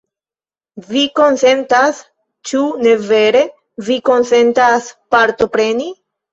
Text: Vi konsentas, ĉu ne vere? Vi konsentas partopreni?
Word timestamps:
Vi 0.87 1.03
konsentas, 1.19 1.99
ĉu 2.53 2.63
ne 2.87 2.95
vere? 3.13 3.45
Vi 3.93 4.01
konsentas 4.13 4.93
partopreni? 5.19 5.91